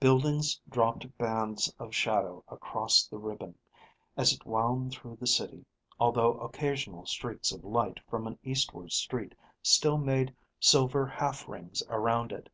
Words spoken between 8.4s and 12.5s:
eastward street still made silver half rings around it.